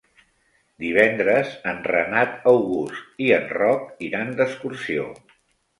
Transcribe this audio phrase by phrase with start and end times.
[0.83, 5.11] Divendres en Renat August i en Roc iran d'excursió.